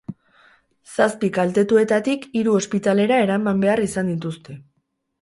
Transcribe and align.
Zazpi 0.93 1.29
kaltetuetatik 1.35 2.27
hiru 2.41 2.57
ospitalera 2.63 3.23
eraman 3.29 3.65
behar 3.67 3.87
izan 3.93 4.15
dituzte. 4.17 4.63